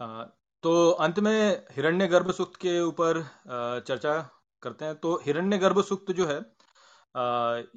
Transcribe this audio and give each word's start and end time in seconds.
तो 0.00 0.90
अंत 0.90 1.18
में 1.18 1.66
हिरण्य 1.72 2.06
गर्भ 2.08 2.30
सूक्त 2.30 2.56
के 2.56 2.80
ऊपर 2.80 3.22
चर्चा 3.86 4.18
करते 4.62 4.84
हैं। 4.84 4.94
तो 4.94 5.14
हिरण्य 5.26 5.58
गर्भ 5.58 5.82
सूक्त 5.84 6.12
जो 6.12 6.26
है 6.26 6.38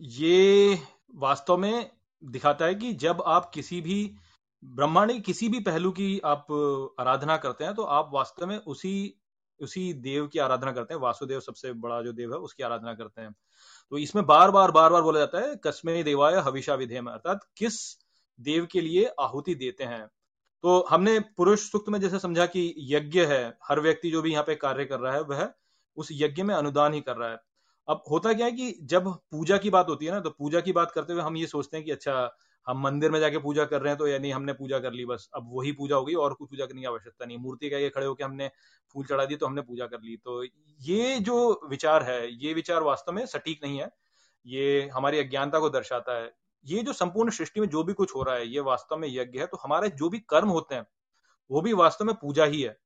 ये 0.10 0.80
वास्तव 1.16 1.58
में 1.58 1.92
दिखाता 2.24 2.66
है 2.66 2.76
कि 2.76 2.94
जब 2.96 3.24
आप 3.28 3.50
किसी 3.54 3.82
भी 3.82 4.00
ब्रह्मांड 4.64 5.12
के 5.12 5.20
किसी 5.22 5.50
भी 5.50 5.60
पहलू 5.62 5.92
की 5.92 6.20
आप 6.26 6.48
आराधना 7.00 7.38
करते 7.38 7.64
हैं 7.64 7.74
तो 7.76 7.84
आप 7.84 8.10
वास्तव 8.14 8.48
में 8.48 8.58
उसी 8.58 9.16
उसी 9.60 9.92
देव 9.96 10.28
की 10.28 10.40
आराधना 10.40 10.72
करते 10.72 10.94
हैं। 10.94 11.02
वासुदेव 11.02 11.40
सबसे 11.40 11.72
बड़ा 11.76 12.02
जो 12.02 12.12
देव 12.14 12.34
है, 12.34 12.40
उसकी 12.40 12.64
आराधना 12.64 12.94
करते 12.94 13.22
हैं। 13.22 13.32
तो 13.92 13.98
इसमें 13.98 14.26
बार 14.26 14.52
बार 14.52 14.72
बार 14.72 14.92
बार 14.92 15.02
बोला 15.02 15.20
जाता 15.20 15.40
है, 15.40 15.56
कस्मे 15.64 16.04
देवाय 16.04 16.36
हविषा 16.38 16.76
विधेय 16.76 17.00
अर्थात 17.00 17.48
किस 17.58 17.80
देव 18.40 18.68
के 18.72 18.82
लिए 18.82 19.06
आहुति 19.20 19.56
देते 19.56 19.84
हैं? 19.84 20.08
तो 20.64 20.80
हमने 20.90 21.20
पुरुष 21.38 21.70
सूक्त 21.72 21.90
में 21.90 22.00
जैसे 22.02 22.20
समझा 22.20 22.46
कि 22.48 22.74
यज्ञ 22.90 23.26
है, 23.26 23.58
हर 23.64 23.80
व्यक्ति 23.80 24.12
जो 24.12 24.22
भी 24.22 24.32
यहाँ 24.32 24.44
पे 24.44 24.56
कार्य 24.58 24.86
कर 24.86 25.00
रहा 25.00 25.14
है, 25.14 25.22
वह 25.22 25.50
उस 25.98 26.08
यज्ञ 26.12 26.44
में 26.44 26.54
अनुदान 26.56 26.94
ही 26.94 27.02
कर 27.02 27.16
रहा 27.16 27.30
है। 27.32 27.38
अब 27.88 28.04
होता 28.12 28.34
क्या 28.34 28.46
है 28.46 28.52
कि 28.52 28.74
जब 28.84 29.08
पूजा 29.32 29.58
की 29.58 29.70
बात 29.70 29.90
होती 29.90 30.06
है 30.06 30.12
ना 30.12 30.20
तो 30.20 30.30
पूजा 30.30 30.60
की 30.62 30.72
बात 30.72 30.92
करते 30.92 31.14
हुए 31.14 31.22
हम 31.22 31.38
ये 31.38 31.46
सोचते 31.48 31.78
हैं 31.78 31.86
कि 31.86 31.92
अच्छा 31.92 32.14
हम 32.68 32.82
मंदिर 32.84 33.12
में 33.12 33.20
जाके 33.20 33.38
पूजा 33.38 33.64
कर 33.66 33.82
रहे 33.82 33.92
हैं 33.92 33.98
तो 33.98 34.08
यानी 34.08 34.32
हमने 34.32 34.54
पूजा 34.54 34.80
कर 34.80 34.94
ली, 34.94 35.06
बस 35.06 35.30
अब 35.36 35.50
वही 35.54 35.72
पूजा 35.72 35.96
होगी, 35.96 36.14
और 36.16 36.34
कुछ 36.34 36.50
पूजा 36.50 36.66
करने 36.66 36.82
की 36.82 36.88
आवश्यकता 36.88 37.26
नहीं 37.26 37.38
मूर्ति 37.38 37.70
के 37.70 37.90
खड़े 37.90 38.06
होकर 38.06 38.24
हमने 38.24 38.50
फूल 38.96 39.06
चढ़ा 39.06 39.26
दी 39.26 39.36
तो 39.36 39.46
हमने 39.46 39.62
पूजा 39.62 39.86
कर 39.86 40.02
ली। 40.02 40.16
तो 40.18 40.44
ये 40.82 41.20
जो 41.20 41.68
विचार 41.70 42.04
है, 42.04 42.20
ये 42.36 42.54
विचार 42.54 42.84
वास्तव 42.84 43.12
में 43.12 43.26
सटीक 43.26 43.64
नहीं 43.64 43.80
है। 43.80 43.90
ये 44.46 44.90
हमारी 44.94 45.20
अज्ञानता 45.20 45.60
को 45.60 45.70
दर्शाता 45.70 46.18
है। 46.18 46.32
ये 46.66 46.84
जो 46.84 46.94
संपूर्ण 46.94 47.32
सृष्टि 47.32 47.60
में 47.60 47.68
जो 47.70 47.84
भी 47.84 47.94
कुछ 47.94 48.16
हो 48.16 48.24
रहा 48.24 48.36
है, 48.36 48.48
ये 48.48 48.60
वास्तव 48.60 48.98
में 48.98 49.08
यज्ञ 49.08 49.40
है 49.40 49.46
तो 49.46 49.58
हमारे 49.58 49.90
जो 49.90 50.10
भी 50.10 50.20
कर्म 50.20 50.50
होते 50.50 50.76
हैं, 50.76 50.86
वो 51.52 51.62
भी 51.62 51.74
वास्तव 51.74 52.06
में 52.06 52.16
पूजा 52.16 52.46
ही 52.46 52.62
है। 52.62 52.78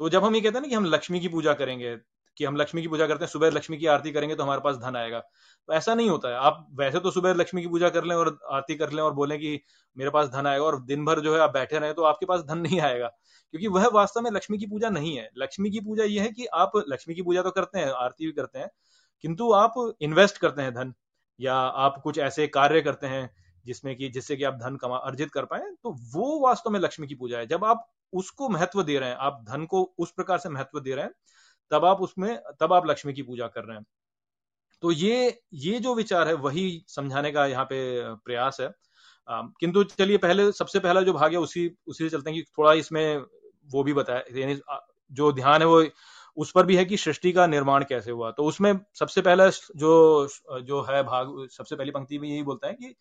तो 0.00 0.08
जब 0.08 0.24
हम 0.24 0.34
ये 0.34 0.40
कहते 0.40 0.54
हैं 0.54 0.62
ना 0.62 0.68
कि 0.68 0.74
हम 0.74 0.84
लक्ष्मी 0.84 1.20
की 1.20 1.28
पूजा 1.28 1.52
करेंगे, 1.54 1.96
कि 2.36 2.44
हम 2.44 2.56
लक्ष्मी 2.56 2.82
की 2.82 2.88
पूजा 2.88 3.06
करते 3.06 3.24
हैं, 3.24 3.30
सुबह 3.30 3.50
लक्ष्मी 3.50 3.76
की 3.78 3.86
आरती 3.86 4.10
करेंगे 4.12 4.34
तो 4.34 4.42
हमारे 4.42 4.60
पास 4.60 4.76
धन 4.76 4.96
आएगा। 4.96 5.18
तो 5.20 5.72
ऐसा 5.72 5.94
नहीं 5.94 6.08
होता 6.10 6.28
है। 6.28 6.34
आप 6.36 6.66
वैसे 6.74 7.00
तो 7.00 7.10
सुबह 7.10 7.34
लक्ष्मी 7.34 7.62
की 7.62 7.68
पूजा 7.68 7.88
कर 7.88 8.04
लें 8.04 8.14
और 8.16 8.38
आरती 8.50 8.74
कर 8.74 8.90
लें 8.90 9.02
और 9.02 9.12
बोलें 9.14 9.38
कि 9.38 9.60
मेरे 9.96 10.10
पास 10.10 10.28
धन 10.28 10.46
आएगा 10.46 10.64
और 10.64 10.80
दिन 10.84 11.04
भर 11.04 11.20
जो 11.20 11.34
है 11.34 11.40
आप 11.40 11.50
बैठे 11.50 11.78
रहे 11.78 11.92
तो 11.92 12.02
आपके 12.02 12.26
पास 12.26 12.40
धन 12.40 12.58
नहीं 12.58 12.80
आएगा। 12.80 13.08
क्योंकि 13.54 13.68
वह 13.68 13.88
वास्तव 13.88 14.20
में 14.20 14.30
लक्ष्मी 14.30 14.58
की 14.58 14.66
पूजा 14.66 14.88
नहीं 14.90 15.16
है। 15.16 15.28
लक्ष्मी 15.38 15.70
की 15.70 15.80
पूजा 15.80 16.04
यह 16.04 16.22
है 16.22 16.28
कि 16.28 16.46
आप 16.46 16.72
लक्ष्मी 16.88 17.14
की 17.14 17.22
पूजा 17.22 17.42
तो 17.42 17.50
करते 17.50 17.78
हैं, 17.78 17.86
आरती 17.86 18.26
भी 18.26 18.32
करते 18.32 18.58
हैं, 18.58 18.68
किंतु 19.24 19.52
आप 19.52 19.74
इन्वेस्ट 20.00 20.38
करते 20.38 20.62
हैं 20.62 20.74
धन। 20.74 20.94
या 21.40 21.54
आप 21.54 22.00
कुछ 22.04 22.18
ऐसे 22.18 22.46
कार्य 22.48 22.80
करते 22.82 23.06
हैं 23.06 23.30
जिसमें 23.66 23.94
कि, 23.96 24.08
जिससे 24.08 24.36
कि 24.36 24.44
आप 24.44 24.54
धन 24.54 24.76
कमा, 24.76 24.96
अर्जित 24.96 25.30
कर 25.32 25.44
पाए 25.44 25.70
तो 25.82 25.96
वो 26.12 26.38
वास्तव 26.40 26.70
में 26.70 26.80
लक्ष्मी 26.80 27.06
की 27.06 27.14
पूजा 27.14 27.38
है। 27.38 27.46
जब 27.46 27.64
आप 27.64 27.86
उसको 28.12 28.48
महत्व 28.48 28.82
दे 28.82 28.98
रहे 28.98 29.08
हैं, 29.08 29.16
आप 29.16 29.44
धन 29.44 29.64
को 29.66 29.82
उस 29.98 30.12
प्रकार 30.12 30.38
से 30.38 30.48
महत्व 30.48 30.80
दे 30.80 30.94
रहे 30.94 31.04
हैं, 31.04 31.12
तब 31.70 31.84
आप 31.84 32.00
उसमें, 32.00 32.38
तब 32.60 32.72
आप 32.72 32.86
लक्ष्मी 32.86 33.12
की 33.12 33.22
पूजा 33.22 33.46
कर 33.48 33.64
रहे 33.64 33.76
हैं। 33.78 33.84
तो 34.82 34.90
ये 34.92 35.40
ये 35.54 35.78
जो 35.80 35.94
विचार 35.94 36.28
है, 36.28 36.34
वही 36.34 36.84
समझाने 36.88 37.32
का 37.32 37.46
यहाँ 37.46 37.64
पे 37.64 37.78
प्रयास 38.16 38.58
है। 38.60 38.70
किंतु 39.28 39.84
चलिए, 39.84 40.18
पहले, 40.18 40.50
सबसे 40.52 40.80
पहला 40.80 41.02
जो 41.02 41.12
भाग 41.12 41.32
है, 41.32 41.38
उसी 41.38 41.68
उसी 41.86 42.04
से 42.04 42.10
चलते 42.10 42.30
हैं 42.30 42.40
कि 42.40 42.50
थोड़ा 42.58 42.72
इसमें 42.74 43.18
वो 43.72 43.82
भी 43.84 43.92
बताया 43.94 44.22
यानी 44.38 44.58
जो 45.12 45.32
ध्यान 45.32 45.62
है 45.62 45.66
वो 45.68 45.82
उस 46.36 46.50
पर 46.50 46.66
भी 46.66 46.76
है 46.76 46.84
कि 46.84 46.96
सृष्टि 46.96 47.32
का 47.32 47.46
निर्माण 47.46 47.84
कैसे 47.84 48.10
हुआ। 48.10 48.30
तो 48.30 48.44
उसमें 48.44 48.72
सबसे 48.94 49.22
पहला 49.22 49.48
जो 49.76 50.28
जो 50.62 50.82
है 50.82 51.02
भाग, 51.02 51.46
सबसे 51.50 51.76
पहली 51.76 51.90
पंक्ति 51.90 52.18
में 52.18 52.28
यही 52.28 52.42
बोलता 52.42 52.68
है 52.68 52.74
कि 52.74 52.94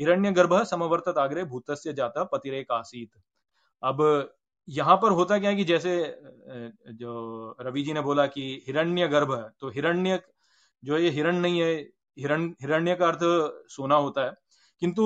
हिरण्य 0.00 0.32
गर्भ 0.32 0.62
समवर्तत 0.64 1.18
आग्रह 1.18 1.44
भूत 1.44 1.70
जाता 1.88 2.24
पतिरेक 2.24 2.72
आसीत 2.72 3.10
अब 3.82 4.30
यहाँ 4.68 4.96
पर 4.96 5.12
होता 5.12 5.38
क्या 5.38 5.50
है 5.50 5.56
कि 5.56 5.64
जैसे 5.64 5.96
जो 6.94 7.56
रवि 7.60 7.82
जी 7.82 7.92
ने 7.92 8.00
बोला 8.00 8.26
कि 8.26 8.42
हिरण्य 8.66 9.08
गर्भ 9.08 9.32
तो 9.60 9.68
हिरण्य, 9.70 10.20
जो 10.82 10.98
ये 10.98 11.10
हिरण 11.10 11.36
नहीं 11.36 11.60
है, 11.60 11.74
हिरण, 12.18 12.48
हिरण्य 12.62 12.94
का 12.94 13.08
अर्थ 13.08 13.20
सोना 13.70 13.94
होता 13.96 14.24
है। 14.24 14.32
किंतु 14.82 15.04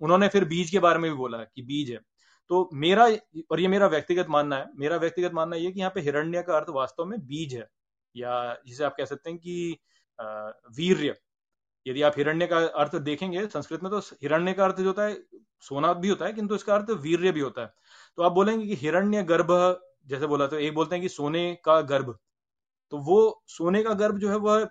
उन्होंने 0.00 0.28
फिर 0.28 0.44
बीज 0.44 0.70
के 0.70 0.78
बारे 0.78 0.98
में 0.98 1.10
भी 1.10 1.16
बोला 1.16 1.38
कि 1.38 1.62
बीज 1.62 1.90
है। 1.90 1.98
तो 2.50 2.68
मेरा, 2.74 3.04
और 3.50 3.60
ये 3.60 3.68
मेरा 3.68 3.86
व्यक्तिगत 3.86 4.26
मानना 4.30 4.56
है, 4.56 4.66
मेरा 4.76 4.96
व्यक्तिगत 4.96 5.32
मानना 5.34 5.56
ये 5.56 5.70
कि 5.72 5.80
यहाँ 5.80 5.92
पे 5.94 6.00
हिरण्य 6.00 6.42
का 6.42 6.56
अर्थ 6.56 6.68
वास्तव 6.70 7.04
में 7.04 7.18
बीज 7.26 7.54
है, 7.54 7.68
या 8.14 8.56
जिसे 8.66 8.84
आप 8.84 8.94
कह 8.96 9.04
सकते 9.04 9.30
हैं 9.30 9.38
कि 9.38 9.78
वीर्य। 10.78 11.14
यदि 11.86 12.02
आप 12.02 12.12
हिरण्य 12.16 12.46
का 12.46 12.58
अर्थ 12.76 12.94
देखेंगे, 12.98 13.46
संस्कृत 13.48 13.82
में 13.82 13.90
तो 13.92 13.98
हिरण्य 14.22 14.52
का 14.52 14.64
अर्थ 14.64 14.76
जो 14.76 14.86
होता 14.86 15.04
है, 15.04 15.16
सोना 15.62 15.92
भी 15.94 16.08
होता 16.08 16.24
है, 16.26 16.32
किंतु 16.32 16.54
इसका 16.54 16.74
अर्थ 16.74 16.90
वीर्य 17.02 17.32
भी 17.32 17.40
होता 17.40 17.62
है। 17.62 17.72
तो 18.18 18.22
आप 18.22 18.32
बोलेंगे 18.32 18.66
कि 18.66 18.74
हिरण्य 18.76 19.22
गर्भ, 19.24 19.52
जैसे 20.06 20.26
बोला 20.26 20.46
तो 20.46 20.58
एक 20.58 20.74
बोलते 20.74 20.94
हैं 20.94 21.02
कि 21.02 21.08
सोने 21.08 21.54
का 21.64 21.80
गर्भ। 21.82 22.16
तो 22.92 22.98
वो 23.00 23.42
सोने 23.48 23.82
का 23.82 23.92
गर्भ 23.94 24.18
जो 24.18 24.28
है, 24.30 24.36
वह 24.36 24.68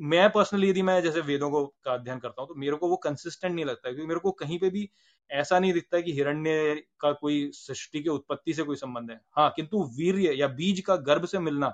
मैं 0.00 0.28
पर्सनली 0.32 0.68
यदि 0.70 0.82
मैं 0.82 1.00
जैसे 1.02 1.20
वेदों 1.20 1.50
को 1.50 1.64
का 1.84 1.92
अध्ययन 1.92 2.18
करता 2.18 2.42
हूँ 2.42 2.48
तो 2.48 2.54
मेरे 2.54 2.76
को 2.76 2.88
वो 2.88 2.96
कंसिस्टेंट 2.96 3.54
नहीं 3.54 3.64
लगता 3.64 3.90
क्योंकि 3.90 4.06
मेरे 4.08 4.20
को 4.20 4.30
कहीं 4.32 4.58
पे 4.58 4.70
भी 4.70 4.88
ऐसा 5.30 5.58
नहीं 5.58 5.72
दिखता 5.72 6.00
कि 6.00 6.12
हिरण्य 6.12 6.74
का 7.00 7.12
कोई 7.12 7.50
सृष्टि 7.54 8.02
की 8.02 8.08
उत्पत्ति 8.08 8.54
से 8.54 8.62
कोई 8.62 8.76
संबंध 8.76 9.10
है। 9.10 9.20
हाँ 9.36 9.52
किंतु 9.56 9.82
वीर्य 9.98 10.32
या 10.34 10.48
बीज 10.50 10.80
का 10.80 10.96
गर्भ 11.02 11.24
से 11.26 11.38
मिलना, 11.38 11.72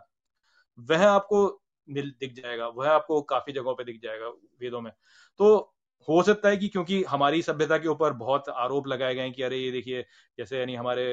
वह 0.78 1.06
आपको 1.08 1.46
मिल, 1.88 2.10
दिख 2.20 2.34
जाएगा, 2.34 2.68
वह 2.68 2.90
आपको 2.90 3.20
काफ़ी 3.24 3.52
जगहों 3.52 3.74
पे 3.74 3.84
दिख 3.84 4.00
जाएगा 4.02 4.28
वेदों 4.60 4.80
में। 4.80 4.92
तो 5.40 5.56
हो 6.08 6.22
सकता 6.22 6.48
है 6.48 6.56
कि 6.56 6.68
क्योंकि 6.68 7.02
हमारी 7.04 7.42
सभ्यता 7.42 7.78
के 7.78 7.88
ऊपर 7.88 8.12
बहुत 8.14 8.48
आरोप 8.50 8.86
लगाए 8.88 9.14
गए 9.14 9.30
कि 9.30 9.42
अरे 9.42 9.58
ये 9.58 9.70
देखिए, 9.72 10.04
जैसे 10.38 10.58
यानी 10.58 10.74
हमारे, 10.74 11.04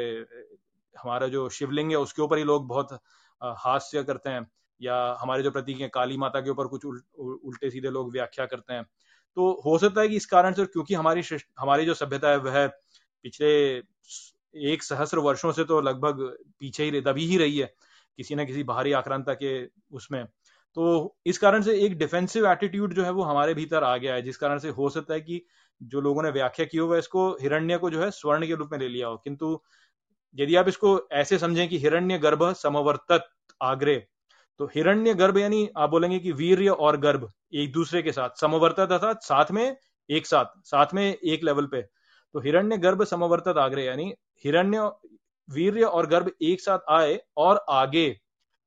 हमारा 0.95 1.27
जो 1.27 1.47
शिवलिंग 1.49 1.91
है, 1.91 1.97
उसके 1.97 2.21
ऊपर 2.21 2.37
ही 2.37 2.43
लोग 2.43 2.67
बहुत 2.67 2.99
हास्य 3.41 4.03
करते 4.03 4.29
हैं। 4.29 4.45
या 4.83 4.95
हमारे 5.21 5.43
जो 5.43 5.51
प्रतीक 5.51 5.79
है 5.81 5.89
काली 5.89 6.17
माता 6.17 6.41
के 6.41 6.49
ऊपर 6.49 6.67
कुछ 6.67 6.85
उल, 6.85 7.01
उल्टे 7.19 7.69
सीधे 7.69 7.89
लोग 7.89 8.11
व्याख्या 8.11 8.45
करते 8.45 8.73
हैं। 8.73 8.83
तो 9.37 9.51
हो 9.65 9.77
सकता 9.77 10.01
है 10.01 10.07
कि 10.07 10.15
इस 10.15 10.25
कारण 10.25 10.53
से 10.53 10.65
क्योंकि 10.65 10.93
हमारी 10.93 11.23
हमारी 11.59 11.85
जो 11.85 11.93
सभ्यता 11.93 12.29
है 12.29 12.37
वह 12.39 12.67
पिछले 13.25 13.47
एक 14.71 14.83
सहस्र 14.83 15.19
वर्षों 15.19 15.51
से 15.51 15.63
तो 15.63 15.79
लगभग 15.81 16.19
पीछे 16.59 16.83
ही 16.83 17.01
दबी 17.01 17.25
ही 17.27 17.37
रही 17.37 17.57
है 17.57 17.73
किसी 18.19 18.35
ना 18.35 18.43
किसी 18.43 18.63
बाहरी 18.63 18.91
आक्रांता 18.91 19.33
के 19.33 19.53
उसमें। 19.91 20.25
तो 20.77 21.15
इस 21.25 21.37
कारण 21.37 21.61
से 21.61 21.73
एक 21.81 21.97
डिफेंसिव 21.97 22.47
एटीट्यूड 22.47 22.93
जो 22.93 23.03
है 23.03 23.11
वो 23.11 23.23
हमारे 23.23 23.53
भीतर 23.53 23.83
आ 23.83 23.95
गया 23.97 24.13
है 24.13 24.21
जिस 24.21 24.37
कारण 24.37 24.59
से 24.59 24.69
हो 24.69 24.89
सकता 24.89 25.13
है 25.13 25.21
कि 25.21 25.41
जो 25.81 26.01
लोगों 26.01 26.23
ने 26.23 26.29
व्याख्या 26.31 26.65
की 26.65 26.77
हो 26.77 26.87
वह 26.87 26.97
इसको 26.97 27.29
हिरण्य 27.41 27.77
को 27.77 27.89
जो 27.89 28.01
है 28.01 28.09
स्वर्ण 28.11 28.47
के 28.47 28.55
रूप 28.55 28.69
में 28.71 28.79
ले 28.79 28.87
लिया 28.87 29.07
हो। 29.07 29.17
किंतु 29.17 29.59
यदि 30.35 30.55
आप 30.55 30.67
इसको 30.67 30.99
ऐसे 31.11 31.37
समझें 31.39 31.67
कि 31.69 31.77
हिरण्य 31.77 32.17
गर्भ 32.17 32.51
समवर्तत 32.53 33.27
आग्रे 33.61 33.95
तो 34.59 34.65
हिरण्य 34.65 35.13
गर्भ 35.13 35.37
यानी 35.37 35.69
आप 35.77 35.89
बोलेंगे 35.89 36.19
कि 36.19 36.31
वीर्य 36.31 36.69
और 36.69 36.97
गर्भ 36.97 37.31
एक 37.53 37.71
दूसरे 37.73 38.01
के 38.01 38.11
साथ 38.11 38.39
समवर्तत 38.41 38.91
अर्थात 38.91 39.23
साथ 39.23 39.51
में 39.51 39.75
एक 40.09 40.27
साथ 40.27 40.45
साथ 40.65 40.93
में 40.93 41.03
एक 41.03 41.43
लेवल 41.43 41.65
पे। 41.65 41.81
तो 41.81 42.39
हिरण्य 42.39 42.77
गर्भ 42.77 43.03
समवर्तत 43.03 43.57
आग्रे 43.57 43.85
यानी 43.85 44.13
हिरण्य, 44.45 44.79
वीर्य 45.49 45.83
और 45.83 46.07
गर्भ 46.07 46.31
एक 46.41 46.61
साथ 46.61 46.79
आए 46.89 47.19
और 47.37 47.65
आगे, 47.69 48.09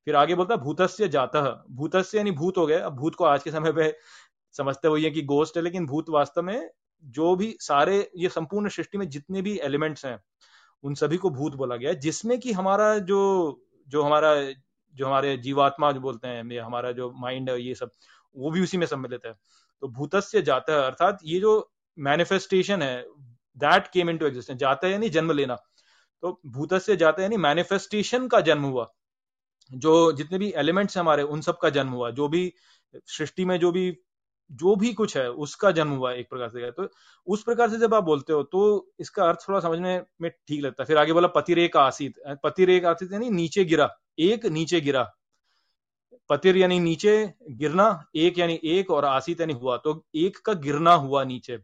फिर 0.07 0.17
आगे 0.17 0.35
बोलता 0.35 0.57
भूतस्य 0.57 1.09
जाता। 1.09 1.41
भूतस्य 1.71 2.19
यानी 2.19 2.31
भूत 2.31 2.59
हो 2.59 2.67
गए। 2.67 2.79
अब 2.79 2.97
भूत 2.97 3.15
को 3.15 3.25
आज 3.25 3.43
के 3.43 3.51
समय 3.51 3.73
पे 3.73 3.93
समझते 4.55 4.89
हुए 4.89 5.11
कि 5.11 5.23
गोस्ट 5.23 5.57
है, 5.57 5.63
लेकिन 5.63 5.87
भूत 5.87 6.11
वास्तव 6.11 6.43
में 6.43 6.71
जो 7.05 7.35
भी 7.37 7.57
सारे, 7.61 8.11
ये 8.17 8.29
संपूर्ण 8.29 8.69
सृष्टि 8.69 8.99
में 8.99 9.09
जितने 9.09 9.43
भी 9.43 9.59
एलिमेंट्स 9.59 10.05
हैं, 10.07 10.19
उन 10.85 10.95
सभी 10.95 11.17
को 11.17 11.31
भूत 11.31 11.55
बोला 11.55 11.77
गया 11.77 11.93
जिसमें 11.93 12.39
कि 12.41 12.53
हमारा 12.53 12.99
जो 12.99 13.63
जो 13.89 14.03
हमारा 14.03 14.35
जो 14.97 15.07
हमारे 15.07 15.37
जीवात्मा 15.37 15.93
जो 15.93 16.01
बोलते 16.01 16.29
हैं 16.29 16.61
हमारा 16.61 16.93
जो 16.93 17.11
माइंड 17.21 17.51
है, 17.51 17.61
ये 17.63 17.75
सब, 17.75 17.91
वो 18.37 18.51
भी 18.51 18.63
उसी 18.63 18.79
में 18.79 18.87
सम्मिलित 18.87 19.27
है। 19.27 19.33
तो 19.81 19.89
भूतस्य 19.89 20.43
जाता 20.43 20.73
है, 20.73 20.83
अर्थात 20.83 21.19
ये 21.25 21.41
जो 21.41 21.73
मैनिफेस्टेशन 21.99 22.83
है 22.83 23.05
that 23.59 23.87
came 23.87 24.11
in 24.11 24.19
to 24.19 24.27
existence 24.27 24.59
जाता 24.59 24.87
है 24.87 24.93
यानी 24.93 25.09
जन्म 25.09 25.33
लेना। 25.33 25.57
तो 26.23 26.41
भूतस्य 26.47 26.97
जाता 26.97 27.23
है 27.23 27.25
यानी 27.25 27.37
मैनिफेस्टेशन 27.37 28.29
का 28.29 28.41
जन्म 28.41 28.63
हुआ। 28.63 28.91
जो 29.73 30.13
जितने 30.13 30.39
भी 30.39 30.53
एलिमेंट्स 30.57 30.99
हमारे, 30.99 31.23
उन 31.23 31.41
सब 31.41 31.59
का 31.59 31.71
जन्म 31.71 31.91
हुआ। 31.91 32.11
जो 32.11 32.29
भी 32.29 32.53
सृष्टि 32.95 33.45
में 33.45 33.59
जो 33.61 33.73
भी 33.73 33.91
जो 34.51 34.75
भी 34.77 34.93
कुछ 34.95 35.17
है, 35.17 35.29
उसका 35.31 35.71
जन्म 35.71 35.91
हुआ 35.91 36.13
एक 36.13 36.29
प्रकार 36.31 36.49
से। 36.49 36.71
तो 36.73 36.89
उस 37.27 37.43
प्रकार 37.43 37.71
से 37.71 37.79
जब 37.79 37.95
आप 37.95 38.05
बोलते 38.05 38.33
हो 38.33 38.43
तो 38.45 38.93
इसका 39.01 39.25
अर्थ 39.25 39.49
थोड़ा 39.49 39.61
समझने 39.61 40.01
में 40.21 40.31
ठीक 40.31 40.61
लगता 40.63 40.83
है। 40.83 40.87
फिर 40.87 40.99
आगे 40.99 41.13
बोला, 41.13 41.29
पतिरेक 41.29 41.77
आसित। 41.77 42.21
पतिरेक 42.45 42.85
आसित 42.85 43.13
यानी 43.13 43.31
नीचे 43.31 43.65
गिरा। 43.65 43.89
एक 44.19 44.47
नीचे 44.47 44.81
गिरा। 44.81 45.11
पतिर 46.31 46.57
यानी 46.57 46.79
नीचे 46.81 47.33
गिरना, 47.51 48.05
एक 48.17 48.39
यानी 48.39 48.59
एक 48.65 48.91
और 48.91 49.05
आसित 49.05 49.41
यानी 49.41 49.53
हुआ। 49.53 49.77
तो 49.77 50.05
एक 50.15 50.39
का 50.47 50.53
गिरना 50.55 50.93
हुआ 50.95 51.25
नीचे। 51.25 51.57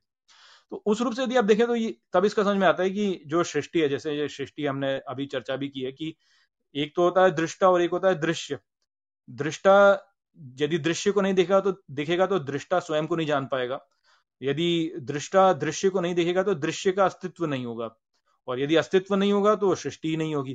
तो 0.72 0.82
उस 0.86 1.00
रूप 1.00 1.14
से 1.14 1.22
यदि 1.22 1.36
आप 1.36 1.44
देखें 1.44 1.66
तो 1.66 1.74
ये 1.74 1.96
तब 2.12 2.24
इसका 2.24 2.42
समझ 2.42 2.56
में 2.56 2.66
आता 2.66 2.82
है 2.82 2.90
कि 2.90 3.22
जो 3.26 3.42
सृष्टि 3.44 3.80
है, 3.80 3.88
जैसे 3.88 4.12
ये 4.12 4.28
सृष्टि 4.28 4.66
हमने 4.66 4.94
अभी 4.98 5.26
चर्चा 5.26 5.56
भी 5.56 5.68
की 5.68 5.80
है 5.80 5.92
कि 5.92 6.14
एक 6.74 6.94
तो 6.96 7.02
होता 7.02 7.24
है 7.24 7.30
दृष्टा 7.30 7.70
और 7.70 7.82
एक 7.82 7.90
होता 7.90 8.08
है 8.08 8.20
दृश्य। 8.20 8.58
दृष्टा 9.28 9.74
यदि 10.36 10.78
दृश्य 10.78 11.12
को 11.12 11.20
नहीं 11.20 11.34
देखेगा 11.34 11.60
तो 11.60 11.82
देखेगा 11.90 12.26
तो 12.26 12.38
दृष्टा 12.38 12.80
स्वयं 12.80 13.06
को 13.06 13.16
नहीं 13.16 13.26
जान 13.26 13.46
पाएगा। 13.46 13.80
यदि 14.42 14.92
दृष्टा 15.00 15.52
दृश्य 15.52 15.88
को 15.90 16.00
नहीं 16.00 16.14
देखेगा 16.14 16.42
तो 16.42 16.54
दृश्य 16.54 16.92
का 16.92 17.04
अस्तित्व 17.04 17.46
नहीं 17.46 17.66
होगा। 17.66 17.90
और 18.48 18.60
यदि 18.60 18.76
अस्तित्व 18.76 19.14
नहीं 19.14 19.32
होगा 19.32 19.54
तो 19.54 19.74
सृष्टि 19.74 20.16
नहीं 20.16 20.34
होगी। 20.34 20.54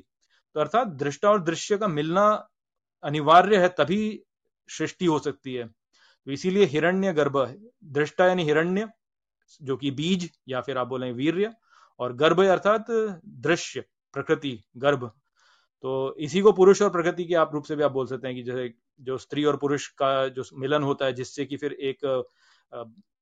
तो 0.56 0.59
अर्थात 0.59 0.88
दृष्टा 0.88 1.29
और 1.29 1.44
दृश्य 1.44 1.77
का 1.77 1.88
मिलना 1.88 2.50
अनिवार्य 3.03 3.57
है, 3.57 3.68
तभी 3.69 4.24
सृष्टि 4.69 5.06
हो 5.06 5.19
सकती 5.19 5.53
है। 5.53 5.68
तो 5.68 6.31
इसीलिए 6.31 6.65
हिरण्य 6.65 7.13
गर्भ, 7.13 7.38
दृष्टा 7.83 8.27
यानी 8.27 8.44
हिरण्य, 8.44 8.88
जो 9.62 9.77
कि 9.77 9.91
बीज 9.91 10.30
या 10.47 10.62
फिर 10.62 10.77
आप 10.77 10.88
बोले 10.88 11.12
वीर्य, 11.12 11.53
और 12.00 12.13
गर्भ 12.13 12.41
अर्थात 12.41 12.85
दृश्य, 13.25 13.83
प्रकृति, 14.13 14.63
गर्भ। 14.77 15.12
तो 15.83 16.15
इसी 16.19 16.41
को 16.41 16.51
पुरुष 16.51 16.81
और 16.81 16.89
प्रकृति 16.89 17.25
के 17.25 17.35
आप 17.35 17.51
रूप 17.53 17.63
से 17.63 17.75
भी 17.75 17.83
आप 17.83 17.91
बोल 17.91 18.07
सकते 18.07 18.27
हैं 18.27 18.35
कि 18.35 18.44
जैसे 18.44 18.74
जो 19.01 19.18
स्त्री 19.18 19.44
और 19.45 19.57
पुरुष 19.57 19.88
का 19.88 20.27
जो 20.27 20.44
मिलन 20.53 20.83
होता 20.83 21.06
है, 21.06 21.13
जिससे 21.13 21.45
कि 21.45 21.57
फिर 21.57 21.74
एक 21.74 22.06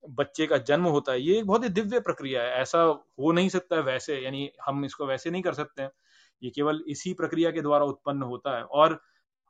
बच्चे 0.10 0.46
का 0.48 0.58
जन्म 0.58 0.86
होता 0.86 1.12
है, 1.12 1.22
ये 1.22 1.38
एक 1.40 1.46
बहुत 1.48 1.64
ही 1.64 1.70
दिव्य 1.70 2.00
प्रक्रिया 2.00 2.44
है। 2.44 2.54
ऐसा 2.62 2.82
हो 3.20 3.32
नहीं 3.32 3.50
सकता 3.50 3.76
है 3.76 3.82
वैसे, 3.82 4.20
यानी 4.20 4.50
हम 4.66 4.86
इसको 4.86 5.06
वैसे 5.06 5.30
नहीं 5.30 5.42
कर 5.42 5.54
सकते 5.54 5.82
हैं। 5.82 5.90
ये 6.42 6.50
केवल 6.50 6.84
इसी 6.88 7.14
प्रक्रिया 7.14 7.52
के 7.52 7.62
द्वारा 7.62 7.86
उत्पन्न 7.86 8.22
होता 8.24 8.58
है। 8.58 8.64
और 8.64 9.00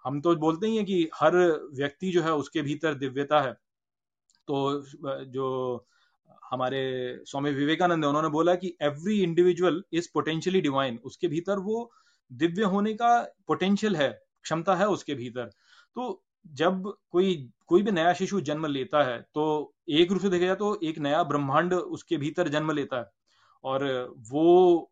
हम 0.06 0.22
तो 0.22 0.36
बोलते 0.36 0.68
ही 0.68 0.78
हैं 0.78 0.86
कि 0.86 1.10
हर 1.16 1.36
व्यक्ति 1.74 2.12
जो 2.12 2.22
है, 2.22 2.34
उसके 2.34 2.62
भीतर 2.62 2.94
दिव्यता 2.94 3.42
है। 3.42 3.54
तो 4.48 4.84
जो 5.26 5.88
हमारे 6.52 6.82
स्वामी 7.26 7.52
विवेकानंद 7.52 8.04
है, 8.04 8.10
उन्होंने 8.10 8.30
बोला 8.30 8.56
कि 8.56 8.76
every 8.82 9.22
individual 9.24 9.84
is 9.94 10.10
potentially 10.14 10.62
divine 10.62 11.00
उसके 11.04 11.28
भीतर 11.28 11.60
वो 11.60 11.92
दिव्य 12.32 12.64
होने 12.66 12.94
का 12.94 13.20
पोटेंशियल 13.48 13.96
है, 13.96 14.10
क्षमता 14.44 14.76
है 14.76 14.88
उसके 14.90 15.16
भीतर। 15.16 15.50
तो 15.96 16.24
जब 16.54 16.94
कोई 17.12 17.36
कोई 17.68 17.82
भी 17.84 17.92
नया 17.92 18.14
शिशु 18.14 18.40
जन्म 18.42 18.66
लेता 18.66 19.04
है 19.04 19.20
तो 19.34 19.74
एक 19.90 20.12
रूप 20.12 20.22
से 20.22 20.30
देखा 20.30 20.46
जाए 20.46 20.56
तो 20.56 20.80
एक 20.84 20.98
नया 21.00 21.24
ब्रह्मांड 21.24 21.74
उसके 21.74 22.18
भीतर 22.18 22.48
जन्म 22.50 22.72
लेता 22.72 22.98
है। 22.98 23.06
और 23.64 23.84
वो 24.30 24.92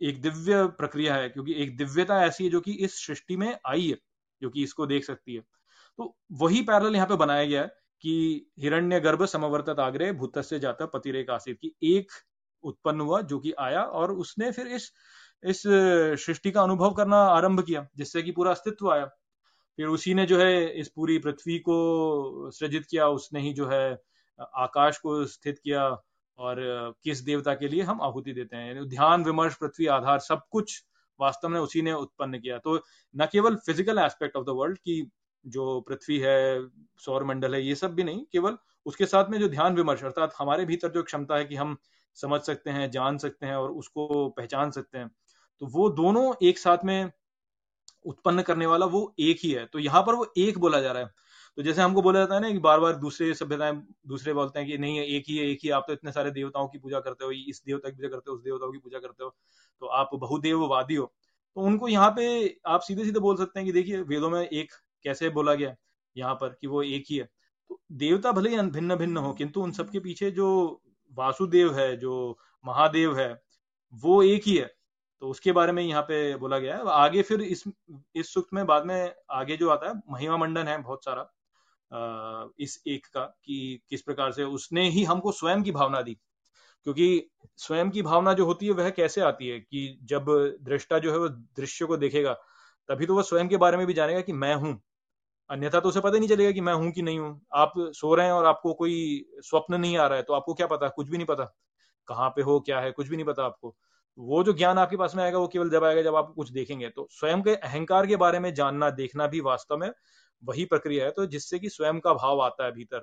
एक 0.00 0.20
दिव्य 0.22 0.66
प्रक्रिया 0.78 1.14
है, 1.14 1.28
क्योंकि 1.28 1.54
एक 1.54 1.76
दिव्यता 1.76 2.22
ऐसी 2.24 2.44
है 2.44 2.50
जो 2.50 2.60
कि 2.60 2.72
इस 2.74 2.94
सृष्टि 3.06 3.36
में 3.36 3.56
आई 3.66 3.88
है, 3.88 3.96
जो 4.42 4.50
कि 4.50 4.62
इसको 4.62 4.86
देख 4.86 5.04
सकती 5.04 5.34
है। 5.34 5.40
तो 5.98 6.14
वही 6.32 6.62
पैरल 6.62 6.94
यहाँ 6.94 7.06
पे 7.06 7.16
बनाया 7.16 7.44
गया 7.44 7.60
है 7.62 7.66
कि 8.02 8.50
हिरण्य 8.60 9.00
गर्भ 9.00 9.24
समवर्तत 9.26 9.80
आग्रह 9.80 10.12
भूत 10.12 10.38
से 10.40 10.58
जाता 10.58 10.86
पतिरेक 10.86 11.30
आसित 11.30 11.58
की 11.60 11.74
एक 11.88 12.12
उत्पन्न 12.64 13.00
हुआ, 13.00 13.20
जो 13.22 13.38
कि 13.38 13.52
आया 13.52 13.82
और 13.82 14.12
उसने 14.12 14.50
फिर 14.52 14.66
इस 14.68 14.90
इस 15.44 15.62
सृष्टि 16.26 16.50
का 16.50 16.62
अनुभव 16.62 16.90
करना 16.90 17.16
आरंभ 17.16 17.62
किया, 17.62 17.86
जिससे 17.96 18.22
कि 18.22 18.32
पूरा 18.32 18.50
अस्तित्व 18.50 18.90
आया। 18.92 19.04
फिर 19.78 19.86
उसी 19.86 20.14
ने 20.14 20.26
जो 20.26 20.38
है, 20.38 20.80
इस 20.80 20.88
पूरी 20.88 21.18
पृथ्वी 21.18 21.58
को 21.58 22.50
सृजित 22.50 22.86
किया, 22.90 23.08
उसने 23.08 23.40
ही 23.40 23.52
जो 23.52 23.66
है, 23.68 23.98
आकाश 24.38 24.98
को 24.98 25.24
स्थित 25.24 25.58
किया, 25.58 25.88
और 26.38 26.56
किस 27.04 27.20
देवता 27.20 27.54
के 27.54 27.68
लिए 27.68 27.82
हम 27.82 28.00
आहुति 28.02 28.32
देते 28.32 28.56
हैं। 28.56 28.88
ध्यान, 28.88 29.24
विमर्श, 29.24 29.54
पृथ्वी, 29.54 29.86
आधार, 29.86 30.18
सब 30.18 30.40
कुछ 30.50 30.82
वास्तव 31.20 31.48
में 31.48 31.60
उसी 31.60 31.82
ने 31.82 31.92
उत्पन्न 31.92 32.38
किया। 32.38 32.58
तो 32.58 32.76
न 33.14 33.26
केवल 33.32 33.56
physical 33.56 33.98
aspect 33.98 34.36
of 34.36 34.44
the 34.44 34.48
world 34.50 34.78
की 34.78 35.10
जो 35.44 35.80
पृथ्वी 35.80 36.18
है 36.18 36.68
सौर 36.98 37.24
मंडल 37.24 37.54
है, 37.54 37.62
ये 37.62 37.74
सब 37.74 37.94
भी 37.94 38.04
नहीं, 38.04 38.24
केवल 38.32 38.56
उसके 38.86 39.06
साथ 39.06 39.30
में 39.30 39.38
जो 39.38 39.48
ध्यान, 39.48 39.74
विमर्श, 39.74 40.02
अर्थात 40.04 40.34
हमारे 40.38 40.64
भीतर 40.64 40.88
जो 40.88 41.02
क्षमता 41.02 41.36
है 41.36 41.44
कि 41.44 41.56
हम 41.56 41.76
समझ 42.16 42.40
सकते 42.40 42.70
हैं, 42.70 42.90
जान 42.90 43.18
सकते 43.18 43.46
हैं 43.46 43.56
और 43.56 43.70
उसको 43.72 44.28
पहचान 44.28 44.70
सकते 44.70 44.98
हैं। 44.98 45.10
तो 45.60 45.66
वो 45.68 45.88
दोनों 45.92 46.32
एक 46.42 46.58
साथ 46.58 46.84
में 46.84 47.10
उत्पन्न 48.06 48.42
करने 48.42 48.66
वाला 48.66 48.86
वो 48.86 49.14
एक 49.20 49.38
ही 49.42 49.50
है। 49.52 49.64
तो 49.66 49.78
यहाँ 49.78 50.02
पर 50.02 50.14
वो 50.14 50.32
एक 50.38 50.58
बोला 50.58 50.80
जा 50.80 50.92
रहा 50.92 51.02
है। 51.02 51.10
तो 51.58 51.62
जैसे 51.62 51.82
हमको 51.82 52.02
बोला 52.02 52.20
जाता 52.20 52.34
है 52.34 52.40
ना 52.40 52.50
कि 52.52 52.58
बार 52.58 52.80
बार 52.80 52.96
दूसरे 52.96 53.32
सभ्यताएँ 53.34 53.74
दूसरे 54.08 54.32
बोलते 54.34 54.58
हैं 54.58 54.68
कि 54.68 54.78
नहीं 54.78 54.96
है 54.98 55.06
एक 55.06 55.24
ही 55.28 55.36
है, 55.36 55.46
एक 55.46 55.58
ही 55.64 55.70
आप 55.70 55.84
तो 55.86 55.92
इतने 55.92 56.12
सारे 56.12 56.30
देवताओं 56.30 56.68
की 56.68 56.78
पूजा 56.78 57.00
करते 57.00 57.24
हो 57.24 57.30
इस 57.30 57.62
देवता 57.66 57.88
की 57.90 57.96
पूजा 57.96 58.08
करते 58.08 58.30
हो, 58.30 58.36
उस 58.36 58.42
देवताओं 58.44 58.72
की 58.72 58.78
पूजा 58.78 58.98
करते 58.98 59.24
हो 59.24 59.30
तो 59.82 59.86
आप 59.88 60.10
बहुदेववादी 60.14 60.94
हो। 60.94 61.12
तो 61.56 61.60
उनको 61.62 61.88
यहाँ 61.88 62.10
पे 62.10 62.26
आप 62.66 62.80
सीधे 62.80 63.04
सीधे 63.04 63.20
बोल 63.20 63.36
सकते 63.36 63.60
हैं 63.60 63.66
कि 63.66 63.72
देखिए, 63.72 64.00
वेदों 64.02 64.30
में 64.30 64.40
एक 64.42 64.72
कैसे 65.04 65.28
बोला 65.30 65.54
गया 65.54 65.74
यहाँ 66.16 66.34
पर 66.34 66.56
कि 66.60 66.66
वो 66.66 66.82
एक 66.82 67.04
ही 67.10 67.16
है। 67.16 67.24
तो 67.70 67.80
देवता 67.92 68.32
भले 68.32 68.50
ही 68.50 68.56
भिन्न 68.58 68.96
भिन्न 68.96 69.16
हो, 69.16 69.32
किंतु 69.32 69.62
उन 69.62 69.72
सबके 69.72 70.00
पीछे 70.00 70.30
जो 70.30 70.80
वासुदेव 71.12 71.74
है, 71.74 71.96
जो 71.96 72.38
महादेव 72.64 73.18
है, 73.18 73.42
वो 73.92 74.22
एक 74.22 74.42
ही 74.46 74.56
है। 74.56 74.73
तो 75.24 75.28
उसके 75.28 75.52
बारे 75.52 75.72
में 75.72 75.82
यहाँ 75.82 76.02
पे 76.02 76.16
बोला 76.36 76.58
गया 76.58 76.76
है। 76.76 76.82
आगे 76.92 77.22
फिर 77.22 77.40
इस 77.42 77.62
इस 78.16 78.32
सुक्त 78.34 78.48
में 78.54 78.64
बाद 78.66 78.84
में 78.86 79.14
आगे 79.32 79.56
जो 79.56 79.68
आता 79.70 79.88
है, 79.88 79.94
महिमा 80.10 80.36
मंडन 80.36 80.68
है 80.68 80.76
बहुत 80.82 81.04
सारा 81.04 81.22
इस 82.60 82.82
एक 82.86 83.06
का 83.06 83.20
कि 83.44 83.80
किस 83.90 84.02
प्रकार 84.02 84.32
से 84.32 84.44
उसने 84.44 84.88
ही 84.90 85.04
हमको 85.04 85.32
स्वयं 85.32 85.62
की 85.62 85.72
भावना 85.72 86.02
दी। 86.02 86.14
क्योंकि 86.86 87.06
स्वयं 87.56 87.90
की 87.90 88.02
भावना 88.02 88.32
जो 88.32 88.46
होती 88.46 88.66
है, 88.66 88.72
वह 88.72 88.90
कैसे 88.90 89.20
आती 89.20 89.48
है 89.48 89.58
कि 89.60 89.98
जब 90.04 90.26
दृष्टा 90.62 90.98
जो 90.98 91.12
है 91.12 91.18
वो 91.18 91.28
दृश्य 91.28 91.86
को 91.86 91.96
देखेगा, 91.96 92.32
तभी 92.88 93.06
तो 93.06 93.16
वह 93.16 93.22
स्वयं 93.22 93.48
के 93.48 93.56
बारे 93.56 93.76
में 93.76 93.86
भी 93.86 93.94
जानेगा 93.94 94.20
कि 94.20 94.32
मैं 94.34 94.54
हूँ। 94.56 94.78
अन्यथा 95.50 95.80
तो 95.80 95.88
उसे 95.88 96.00
पता 96.00 96.18
नहीं 96.18 96.28
चलेगा 96.28 96.50
कि 96.52 96.60
मैं 96.60 96.74
हूँ 96.74 96.90
कि 96.92 97.02
नहीं 97.02 97.18
हूँ। 97.18 97.40
आप 97.54 97.72
सो 97.94 98.14
रहे 98.14 98.26
हैं 98.26 98.32
और 98.32 98.46
आपको 98.46 98.74
कोई 98.74 99.24
स्वप्न 99.40 99.80
नहीं 99.80 99.96
आ 99.98 100.06
रहा 100.06 100.16
है 100.18 100.22
तो 100.22 100.34
आपको 100.34 100.54
क्या 100.54 100.66
पता? 100.66 100.88
कुछ 100.88 101.08
भी 101.08 101.16
नहीं 101.16 101.26
पता। 101.26 101.44
कहाँ 102.08 102.30
पे 102.30 102.42
हो, 102.42 102.60
क्या 102.60 102.80
है? 102.80 102.92
कुछ 102.92 103.08
भी 103.08 103.16
नहीं 103.16 103.26
पता 103.26 103.44
आपको। 103.44 103.74
वो 104.18 104.42
जो 104.44 104.52
ज्ञान 104.52 104.78
आपके 104.78 104.96
पास 104.96 105.14
में 105.14 105.22
आएगा, 105.24 105.38
वो 105.38 105.48
केवल 105.48 105.70
जब 105.70 105.84
आएगा 105.84 106.02
जब 106.02 106.14
आप 106.14 106.32
कुछ 106.36 106.50
देखेंगे। 106.50 106.88
तो 106.88 107.06
स्वयं 107.10 107.42
के 107.42 107.54
अहंकार 107.56 108.06
के 108.06 108.16
बारे 108.16 108.38
में 108.38 108.52
जानना, 108.54 108.90
देखना 108.92 109.26
भी 109.26 109.40
वास्तव 109.40 109.76
में 109.76 109.90
वही 110.42 110.64
प्रक्रिया 110.64 111.04
है। 111.04 111.10
तो 111.10 111.26
जिससे 111.26 111.58
कि 111.58 111.68
स्वयं 111.68 112.00
का 112.00 112.14
भाव 112.14 112.40
आता 112.42 112.64
है 112.64 112.72
भीतर। 112.72 113.02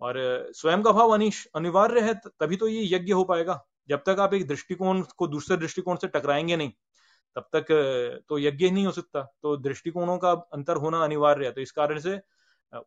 और 0.00 0.16
स्वयं 0.52 0.82
का 0.82 0.92
भाव 0.92 1.10
अनिवार्य 1.10 2.00
है 2.00 2.14
तभी 2.40 2.56
तो 2.56 2.68
ये 2.68 2.96
यज्ञ 2.96 3.12
हो 3.12 3.24
पाएगा। 3.24 3.62
जब 3.88 4.02
तक 4.06 4.16
आप 4.20 4.34
एक 4.34 4.46
दृष्टिकोण 4.48 5.02
को 5.16 5.26
दूसरे 5.26 5.56
दृष्टिकोण 5.56 5.96
से 5.96 6.06
टकराएँगे 6.08 6.56
नहीं, 6.56 6.70
तब 7.36 7.48
तक 7.52 7.66
तो 8.28 8.38
यज्ञ 8.38 8.64
ही 8.64 8.70
नहीं 8.70 8.86
हो 8.86 8.92
सकता। 8.92 9.22
तो 9.42 9.56
दृष्टिकोणों 9.56 10.16
का 10.18 10.32
अंतर 10.52 10.76
होना 10.76 11.02
अनिवार्य 11.04 11.46
है। 11.46 11.52
तो 11.52 11.60
इस 11.60 11.72
कारण 11.72 11.98
से 11.98 12.20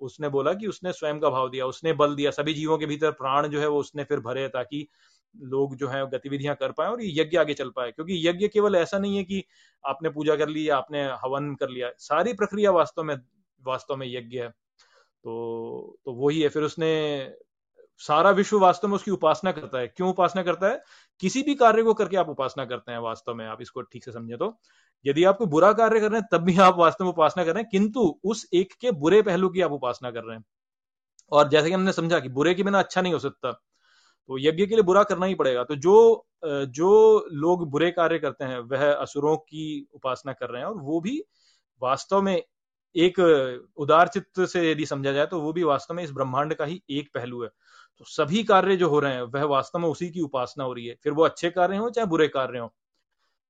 उसने 0.01 0.29
बोला 0.29 0.53
कि 0.53 0.67
उसने 0.67 0.91
स्वयं 0.93 1.19
का 1.19 1.29
भाव 1.29 1.49
दिया, 1.49 1.65
उसने 1.65 1.93
बल 1.93 2.15
दिया। 2.15 2.31
सभी 2.31 2.53
जीवों 2.53 2.77
के 2.77 2.85
भीतर 2.85 3.11
प्राण 3.11 3.47
जो 3.47 3.59
है, 3.59 3.67
वो 3.67 3.79
उसने 3.79 4.03
फिर 4.03 4.19
भरे 4.19 4.47
ताकि 4.47 4.87
लोग 5.35 5.75
जो 5.75 5.87
है 5.87 6.05
गतिविधियाँ 6.09 6.55
कर 6.55 6.71
पाए 6.71 6.87
और 6.87 7.01
ये 7.01 7.21
यज्ञ 7.21 7.37
आगे 7.37 7.53
चल 7.53 7.69
पाए, 7.69 7.91
क्योंकि 7.91 8.27
यज्ञ 8.27 8.47
केवल 8.47 8.75
ऐसा 8.75 8.99
नहीं 8.99 9.17
है 9.17 9.23
कि 9.23 9.43
आपने 9.83 10.09
पूजा 10.09 10.35
कर 10.35 10.49
ली 10.49 10.69
या 10.69 10.77
आपने 10.77 11.03
हवन 11.23 11.55
कर 11.55 11.69
लिया, 11.69 11.91
सारी 11.97 12.33
प्रक्रिया 12.33 12.71
वास्तव 12.71 13.03
में 13.03 13.15
वास्तव 13.61 13.95
में 13.95 14.07
यज्ञ 14.07 14.39
है। 14.39 14.49
तो 14.49 15.97
तो 16.05 16.13
वही 16.13 16.41
है 16.41 16.49
फिर 16.49 16.63
उसने 16.63 17.33
सारा 17.97 18.29
विश्व 18.31 18.59
वास्तव 18.59 18.87
में 18.87 18.95
उसकी 18.95 19.11
उपासना 19.11 19.51
करता 19.51 19.79
है। 19.79 19.87
क्यों 19.87 20.09
उपासना 20.09 20.43
करता 20.43 20.67
है? 20.67 20.83
किसी 21.19 21.43
भी 21.43 21.55
कार्य 21.55 21.83
को 21.83 21.93
करके 21.93 22.17
आप 22.17 22.29
उपासना 22.29 22.65
करते 22.65 22.91
हैं 22.91 22.99
वास्तव 22.99 23.33
में, 23.35 23.45
आप 23.47 23.61
इसको 23.61 23.81
ठीक 23.81 24.05
से 24.05 24.11
समझे 24.11 24.37
तो। 24.37 24.59
यदि 25.05 25.23
आप 25.23 25.37
कोई 25.37 25.47
बुरा 25.47 25.71
कार्य 25.73 25.99
कर 25.99 26.11
रहे 26.11 26.19
हैं, 26.19 26.27
तब 26.31 26.43
भी 26.45 26.57
आप 26.59 26.77
वास्तव 26.77 27.05
में 27.05 27.11
उपासना 27.11 27.43
कर 27.45 27.53
रहे 27.53 27.63
हैं, 27.63 27.69
किंतु 27.71 28.19
उस 28.23 28.47
एक 28.53 28.73
के 28.81 28.91
बुरे 28.91 29.21
पहलू 29.21 29.49
की 29.49 29.61
आप 29.61 29.71
उपासना 29.71 30.11
कर 30.11 30.23
रहे 30.23 30.37
हैं। 30.37 30.45
और 31.31 31.49
जैसे 31.49 31.67
कि 31.67 31.73
हमने 31.73 31.93
समझा 31.93 32.19
कि 32.19 32.29
बुरे 32.29 32.53
के 32.53 32.63
बिना 32.63 32.79
अच्छा 32.79 33.01
नहीं 33.01 33.13
हो 33.13 33.19
सकता 33.19 33.51
तो 34.29 34.37
यज्ञ 34.39 34.65
के 34.65 34.75
लिए 34.75 34.83
बुरा 34.83 35.03
करना 35.03 35.25
ही 35.25 35.35
पड़ेगा। 35.35 35.63
तो 35.63 35.75
जो 35.75 36.25
जो 36.43 37.27
लोग 37.33 37.69
बुरे 37.71 37.89
कार्य 37.91 38.19
करते 38.19 38.45
हैं, 38.45 38.59
वह 38.59 38.91
असुरों 38.93 39.35
की 39.37 39.87
उपासना 39.93 40.33
कर 40.33 40.49
रहे 40.49 40.61
हैं 40.61 40.67
और 40.67 40.77
वो 40.77 40.99
भी 41.01 41.21
वास्तव 41.81 42.21
में 42.21 42.41
एक 42.95 43.19
उदार 43.77 44.07
चित्त 44.07 44.41
से 44.41 44.71
यदि 44.71 44.85
समझा 44.85 45.11
जाए 45.11 45.25
तो 45.25 45.39
वो 45.41 45.53
भी 45.53 45.63
वास्तव 45.63 45.93
में 45.93 46.03
इस 46.03 46.11
ब्रह्मांड 46.11 46.53
का 46.53 46.65
ही 46.65 46.81
एक 46.89 47.09
पहलू 47.13 47.43
है। 47.43 47.49
तो 47.97 48.05
सभी 48.05 48.43
कार्य 48.43 48.75
जो 48.75 48.89
हो 48.89 48.99
रहे 48.99 49.13
हैं, 49.13 49.21
वह 49.21 49.43
वास्तव 49.43 49.79
में 49.79 49.87
उसी 49.89 50.09
की 50.09 50.21
उपासना 50.21 50.63
हो 50.63 50.73
रही 50.73 50.85
है। 50.87 50.95
फिर 51.03 51.13
वो 51.13 51.23
अच्छे 51.23 51.49
कार्य 51.49 51.77
हो 51.77 51.89
चाहे 51.89 52.07
बुरे 52.07 52.27
कार्य 52.27 52.59
हो। 52.59 52.67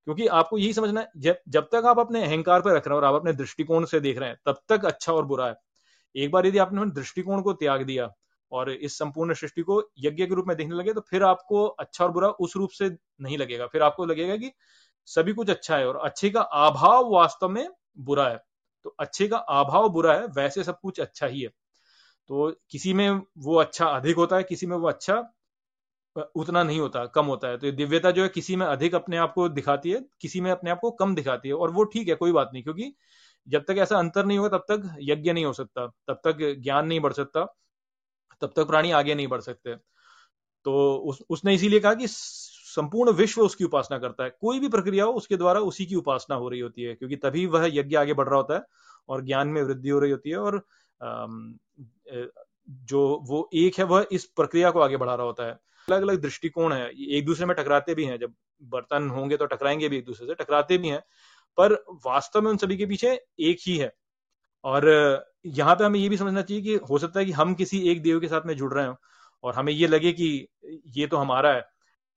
क्योंकि 0.08 0.28
आपको 0.28 0.58
यही 0.58 0.74
समझना 0.74 1.02
है, 1.02 1.10
जब 1.18 1.38
जब 1.50 1.70
तक 1.72 1.86
आप 1.86 2.00
अपने 2.00 2.24
अहंकार 2.26 2.62
पर 2.62 2.74
रख 2.74 2.88
रहे 2.88 2.96
हैं 2.96 3.02
और 3.02 3.08
आप 3.08 3.16
अपने 3.16 3.34
दृष्टिकोण 3.34 3.86
से 3.86 4.00
देख 4.00 4.18
रहे 4.18 4.30
हैं, 4.30 4.38
तब 4.46 4.62
तक 4.70 4.86
अच्छा 4.86 5.14
और 5.14 5.26
बुरा 5.26 5.48
है। 5.48 5.56
एक 6.16 6.32
बार 6.32 6.48
यदि 6.48 6.58
आपने 6.58 6.86
दृष्टिकोण 6.92 7.42
को 7.42 7.54
त्याग 7.54 7.84
दिया 7.84 8.12
और 8.51 8.72
इस 8.72 8.98
संपूर्ण 8.98 9.34
सृष्टि 9.34 9.62
को 9.62 9.82
यज्ञ 10.00 10.25
के 10.25 10.36
रूप 10.36 10.46
में 10.48 10.56
देखने 10.58 10.75
लगे 10.75 10.94
तो 10.94 11.01
फिर 11.01 11.24
आपको 11.24 11.65
अच्छा 11.65 12.03
और 12.06 12.12
बुरा 12.12 12.29
उस 12.29 12.56
रूप 12.58 12.70
से 12.70 12.89
नहीं 13.22 13.38
लगेगा। 13.38 13.68
फिर 13.68 13.82
आपको 13.82 14.06
लगेगा 14.06 14.38
कि 14.38 14.51
सभी 15.08 15.34
कुछ 15.34 15.50
अच्छा 15.50 15.77
है 15.77 15.88
और 15.88 15.98
अच्छे 15.98 16.29
का 16.29 16.41
अभाव 16.41 17.12
वास्तव 17.13 17.50
में 17.50 17.68
बुरा 18.00 18.27
है। 18.29 18.38
तो 18.86 18.96
अच्छे 19.00 19.27
का 19.27 19.38
अभाव 19.38 19.89
बुरा 19.89 20.13
है, 20.13 20.25
वैसे 20.27 20.63
सब 20.63 20.79
कुछ 20.82 21.00
अच्छा 21.00 21.27
ही 21.27 21.41
है। 21.41 21.50
तो 22.29 22.51
किसी 22.72 22.94
में 22.94 23.10
वो 23.38 23.56
अच्छा 23.56 23.86
अधिक 23.88 24.15
होता 24.15 24.36
है, 24.36 24.44
किसी 24.44 24.68
में 24.68 24.77
वो 24.77 24.88
अच्छा 24.88 25.15
उतना 26.36 26.63
नहीं 26.63 26.79
होता, 26.79 27.06
कम 27.06 27.25
होता 27.25 27.48
है। 27.48 27.58
तो 27.58 27.72
दिव्यता 27.72 28.12
जो 28.12 28.24
है, 28.24 28.29
किसी 28.29 28.56
में 28.56 28.65
अधिक 28.68 28.96
अपने 28.96 29.18
आप 29.18 29.34
को 29.34 29.48
दिखाती 29.50 29.91
है, 29.91 30.01
किसी 30.22 30.41
में 30.41 30.51
अपने 30.51 30.72
आप 30.72 30.79
को 30.82 30.91
कम 30.91 31.15
दिखाती 31.15 31.50
है 31.50 31.56
और 31.56 31.72
वो 31.72 31.84
ठीक 31.84 32.08
है, 32.08 32.15
कोई 32.15 32.32
बात 32.32 32.50
नहीं। 32.53 32.63
क्योंकि 32.63 32.94
जब 33.48 33.65
तक 33.68 33.77
ऐसा 33.77 33.98
अंतर 34.00 34.25
नहीं 34.25 34.38
होगा, 34.38 34.58
तब 34.58 34.65
तक 34.72 34.98
यज्ञ 35.01 35.34
नहीं 35.34 35.46
हो 35.46 35.53
सकता, 35.53 35.88
तब 36.08 36.22
तक 36.27 36.38
ज्ञान 36.63 36.88
नहीं 36.88 37.00
बढ़ 37.00 37.13
सकता। 37.13 37.46
तब 38.41 38.53
तक 38.55 38.67
प्राणी 38.67 38.91
आगे 38.91 39.15
नहीं 39.15 39.27
बढ़ 39.27 39.41
सकते। 39.41 39.75
तो 40.65 40.96
उस, 40.96 41.22
उसने 41.29 41.53
इसीलिए 41.53 41.79
कहा 41.79 41.93
कि 41.93 42.08
संपूर्ण 42.08 43.12
विश्व 43.12 43.41
उसकी 43.41 43.63
उपासना 43.63 43.98
करता 43.98 44.24
है। 44.24 44.29
कोई 44.41 44.60
भी 44.60 44.67
प्रक्रिया 44.69 45.05
हो 45.05 45.12
उसके 45.12 45.38
द्वारा 45.38 45.60
उसी 45.62 45.86
की 45.86 45.96
उपासना 45.96 46.36
हो 46.36 46.50
रही 46.50 46.60
होती 46.60 46.84
है 46.84 46.96
क्योंकि 46.96 47.15
तभी 47.15 47.46
वह 47.46 47.69
यज्ञ 47.74 47.96
आगे 47.96 48.13
बढ़ 48.13 48.27
रहा 48.27 48.38
होता 48.38 48.55
है 48.55 48.65
और 49.10 49.24
ज्ञान 49.25 49.48
में 49.48 49.62
वृद्धि 49.63 49.89
हो 49.89 50.00
रही 50.00 50.12
होती 50.12 50.29
है 50.29 50.38
और 50.38 50.63
जो 52.69 53.01
वो 53.24 53.50
एक 53.53 53.77
है 53.79 53.86
वह 53.86 54.08
इस 54.12 54.25
प्रक्रिया 54.25 54.72
को 54.72 54.79
आगे 54.79 54.98
बढ़ा 54.98 55.15
रहा 55.15 55.25
होता 55.25 55.48
है। 55.48 55.60
अलग 55.88 56.01
अलग 56.01 56.22
दृष्टिकोण 56.22 56.74
है 56.74 56.89
एक 57.10 57.25
दूसरे 57.25 57.46
में 57.46 57.55
टकराते 57.58 57.96
भी 57.96 58.05
हैं। 58.05 58.19
जब 58.19 58.34
बर्तन 58.63 59.10
होंगे 59.10 59.38
तो 59.38 59.46
टकराएँगे 59.46 59.89
भी 59.89 59.98
एक 59.98 60.05
दूसरे 60.05 60.27
से 60.27 60.34
टकराते 60.34 60.77
भी 60.77 60.88
हैं 60.88 61.00
पर 61.58 61.74
वास्तव 62.05 62.41
में 62.41 62.50
उन 62.51 62.58
सभी 62.58 62.77
के 62.77 62.86
पीछे 62.86 63.13
एक 63.39 63.58
ही 63.67 63.77
है। 63.77 63.91
और 64.63 64.88
यहाँ 65.46 65.75
पे 65.75 65.84
हमें 65.84 66.00
ये 66.00 66.10
भी 66.10 66.18
समझना 66.18 66.42
चाहिए 66.42 66.63
कि 66.63 66.75
हो 66.89 66.98
सकता 67.00 67.20
है 67.20 67.25
कि 67.25 67.32
हम 67.32 67.54
किसी 67.54 67.80
एक 67.92 68.01
देव 68.04 68.20
के 68.20 68.28
साथ 68.28 68.42
में 68.46 68.56
जुड़ 68.58 68.74
रहे 68.74 68.86
हो 68.88 68.96
और 69.44 69.54
हमें 69.56 69.74
ये 69.74 69.88
लगे 69.88 70.12
कि 70.12 70.48
ये 70.98 71.08
तो 71.08 71.18
हमारा 71.18 71.54
है। 71.54 71.63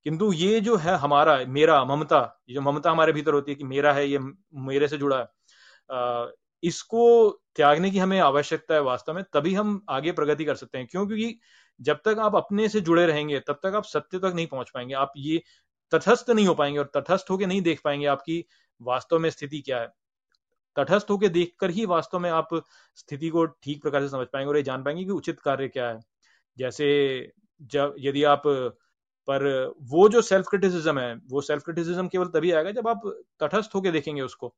किंतु 0.05 0.31
ये 0.33 0.59
जो 0.61 0.75
है 0.77 0.95
हमारा, 0.97 1.37
मेरा, 1.47 1.83
ममता, 1.85 2.43
ये 2.49 2.55
जो 2.55 2.61
ममता 2.61 2.91
हमारे 2.91 3.13
भीतर 3.13 3.33
होती 3.33 3.51
है 3.51 3.55
कि 3.55 3.63
मेरा 3.63 3.93
है, 3.93 4.07
ये 4.09 4.19
मेरे 4.53 4.87
से 4.87 4.97
जुड़ा 4.97 5.19
है 5.19 6.31
इसको 6.63 7.29
त्यागने 7.55 7.91
की 7.91 7.99
हमें 7.99 8.19
आवश्यकता 8.19 8.75
है 8.75 8.81
वास्तव 8.81 9.13
में, 9.13 9.23
तभी 9.33 9.53
हम 9.53 9.81
आगे 9.89 10.11
प्रगति 10.11 10.45
कर 10.45 10.55
सकते 10.55 10.77
हैं। 10.77 10.87
क्यों? 10.87 11.05
क्योंकि 11.07 11.39
जब 11.81 11.99
तक 12.05 12.19
आप 12.19 12.35
अपने 12.35 12.67
से 12.69 12.81
जुड़े 12.81 13.05
रहेंगे, 13.05 13.39
तब 13.39 13.59
तक 13.63 13.73
आप 13.75 13.83
सत्य 13.83 14.19
तक 14.19 14.31
नहीं 14.35 14.47
पहुँच 14.47 14.69
पाएँगे। 14.69 14.93
आप 14.93 15.13
ये 15.17 15.41
तटस्थ 15.91 16.29
नहीं 16.29 16.47
हो 16.47 16.53
पाएँगे 16.55 16.79
और 16.79 16.91
तटस्थ 16.95 17.31
होकर 17.31 17.47
नहीं 17.47 17.61
देख 17.61 17.81
पाएँगे 17.83 18.05
आपकी 18.05 18.43
वास्तव 18.81 19.19
में 19.19 19.29
स्थिति 19.29 19.61
क्या 19.61 19.79
है। 19.81 19.89
तटस्थ 20.75 21.07
होकर 21.09 21.27
देखकर 21.27 21.69
ही 21.69 21.85
वास्तव 21.85 22.19
में 22.19 22.29
आप 22.29 22.49
स्थिति 22.95 23.29
को 23.29 23.45
ठीक 23.45 23.81
प्रकार 23.81 24.01
से 24.01 24.09
समझ 24.09 24.27
पाएँगे 24.27 24.49
और 24.49 24.57
ये 24.57 24.63
जान 24.63 24.83
पाएँगे 24.83 25.03
कि 25.03 25.11
उचित 25.11 25.39
कार्य 25.39 25.67
क्या 25.67 25.89
है। 25.89 25.99
जैसे 26.57 27.31
जब 27.61 27.95
यदि 27.99 28.23
आप, 28.23 28.43
पर 29.27 29.73
वो 29.81 30.09
जो 30.09 30.21
सेल्फ 30.21 30.47
क्रिटिसिज्म 30.47 30.99
है, 30.99 31.15
वो 31.15 31.41
सेल्फ 31.41 31.63
क्रिटिसिज्म 31.63 32.07
केवल 32.07 32.25
तभी 32.25 32.51
आएगा 32.51 32.71
जब 32.71 32.87
आप 32.87 33.01
तटस्थ 33.39 33.75
होकर 33.75 33.91
देखेंगे 33.91 34.21
उसको। 34.21 34.55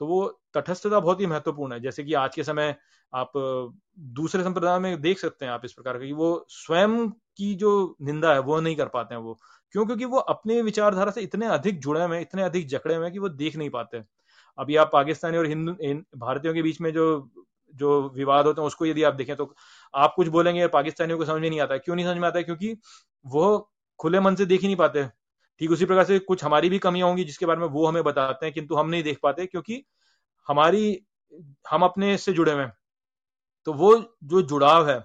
तो 0.00 0.06
वो 0.06 0.40
तटस्थता 0.54 1.00
बहुत 1.00 1.20
ही 1.20 1.26
महत्वपूर्ण 1.26 1.72
है। 1.72 1.80
जैसे 1.80 2.04
कि 2.04 2.14
आज 2.14 2.34
के 2.34 2.44
समय 2.44 2.76
आप 3.14 3.32
दूसरे 3.98 4.44
संप्रदाय 4.44 4.78
में 4.78 5.00
देख 5.00 5.18
सकते 5.18 5.44
हैं 5.44 5.52
आप 5.52 5.64
इस 5.64 5.72
प्रकार 5.72 5.98
की 5.98 6.12
वो 6.12 6.46
स्वयं 6.48 7.10
की 7.10 7.54
जो 7.54 7.96
निंदा 8.02 8.32
है 8.32 8.38
वो 8.38 8.60
नहीं 8.60 8.76
कर 8.76 8.88
पाते 8.88 9.14
हैं 9.14 9.22
वो। 9.22 9.38
क्यों? 9.72 9.86
क्योंकि 9.86 10.04
वो 10.04 10.18
अपने 10.18 10.62
विचारधारा 10.62 11.10
से 11.10 11.20
इतने 11.20 11.46
अधिक 11.46 11.80
जुड़े 11.80 12.04
हुए 12.04 12.16
हैं, 12.16 12.22
इतने 12.22 12.42
अधिक 12.42 12.68
जकड़े 12.68 12.94
हुए 12.94 13.04
हैं 13.04 13.12
कि 13.12 13.18
वो 13.18 13.28
देख 13.28 13.56
नहीं 13.56 13.70
पाते 13.70 14.02
अभी 14.58 14.76
आप 14.76 14.90
पाकिस्तानी 14.92 15.36
और 15.36 15.46
हिंदू 15.46 15.72
भारतीयों 16.18 16.54
के 16.54 16.62
बीच 16.62 16.80
में 16.80 16.92
जो 16.92 17.06
जो 17.74 17.90
विवाद 18.14 18.46
होते 18.46 18.60
हैं, 18.60 18.66
उसको 18.66 18.86
यदि 18.86 19.02
आप 19.02 19.14
देखें 19.14 19.34
तो 19.36 19.54
आप 19.94 20.12
कुछ 20.16 20.28
बोलेंगे 20.28 20.66
पाकिस्तानियों 20.68 21.18
को 21.18 21.24
समझ 21.24 21.40
में 21.42 21.48
नहीं 21.50 21.60
आता। 21.60 21.76
क्यों 21.78 21.96
नहीं 21.96 22.06
समझ 22.06 22.16
में 22.16 22.26
आता? 22.28 22.42
क्योंकि 22.42 22.76
वो 23.24 23.70
खुले 24.00 24.20
मन 24.20 24.34
से 24.34 24.46
देख 24.46 24.60
ही 24.60 24.66
नहीं 24.66 24.76
पाते। 24.76 25.06
ठीक 25.60 25.70
उसी 25.70 25.84
प्रकार 25.84 26.04
से 26.04 26.18
कुछ 26.20 26.44
हमारी 26.44 26.68
भी 26.70 26.78
कमियाँ 26.78 27.08
होंगी 27.08 27.24
जिसके 27.24 27.46
बारे 27.46 27.60
में 27.60 27.66
वो 27.68 27.86
हमें 27.86 28.02
बताते 28.04 28.46
हैं, 28.46 28.52
किंतु 28.54 28.74
हम 28.74 28.88
नहीं 28.88 29.02
देख 29.02 29.18
पाते 29.22 29.46
क्योंकि 29.46 29.82
हमारी, 30.48 31.02
हम 31.70 31.82
अपने 31.84 32.16
से 32.18 32.32
जुड़े 32.32 32.52
हुए 32.52 32.66
तो 33.66 33.72
वो 33.74 33.94
जो 34.24 34.42
जुड़ाव 34.42 34.88
है, 34.88 35.02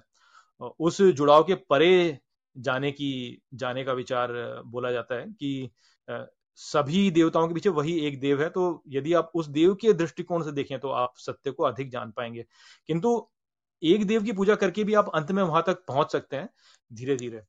उस 0.80 1.02
जुड़ाव 1.02 1.44
के 1.44 1.56
परे 1.70 2.18
जाने 2.56 2.92
की, 2.92 3.42
जाने 3.54 3.84
का 3.84 3.94
विचार 3.94 4.32
बोला 4.66 4.92
जाता 4.92 5.16
है 5.16 5.26
कि 5.30 5.70
सभी 6.56 7.10
देवताओं 7.12 7.48
के 7.48 7.54
पीछे 7.54 7.70
वही 7.70 8.00
एक 8.00 8.20
देव 8.20 8.42
है 8.42 8.50
तो 8.50 8.84
यदि 8.88 9.14
आप 9.14 9.32
उस 9.36 9.48
देव 9.48 9.76
के 9.76 9.94
दृष्टिकोण 9.94 10.44
से 10.44 10.52
देखें 10.52 10.80
तो 10.80 10.90
आप 10.90 11.14
सत्य 11.18 11.52
को 11.52 11.64
अधिक 11.64 11.90
जान 11.90 12.12
पाएँगे। 12.12 12.46
किंतु 12.88 13.30
एक 13.84 14.06
देव 14.06 14.24
की 14.24 14.32
पूजा 14.32 14.56
करके 14.56 14.84
भी 14.84 14.94
आप 14.94 15.10
अंत 15.16 15.32
में 15.32 15.44
वहाँ 15.44 15.64
तक 15.68 15.86
पहुँच 15.88 16.12
सकते 16.12 16.36
हैं 16.36 16.50
धीरे 16.94 17.16
धीरे 17.16 17.42